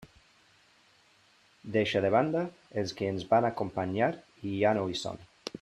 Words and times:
Deixa 1.75 2.01
de 2.07 2.11
banda 2.17 2.43
els 2.83 2.97
que 3.01 3.13
ens 3.13 3.29
van 3.35 3.51
acompanyar 3.53 4.13
i 4.53 4.59
ja 4.67 4.77
no 4.81 4.91
hi 4.95 5.03
són. 5.07 5.27